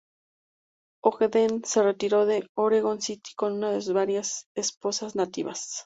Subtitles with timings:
[1.03, 5.75] Ogden se retiró a Oregon City con una de sus varias esposas nativas.